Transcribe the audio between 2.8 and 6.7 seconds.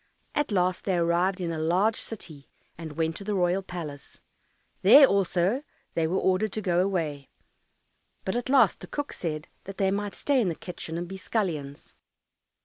went to the royal palace. There also they were ordered to